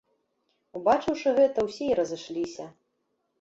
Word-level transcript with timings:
Убачыўшы 0.79 1.29
гэта, 1.41 1.67
усе 1.67 1.85
і 1.91 1.99
разышліся. 2.01 2.65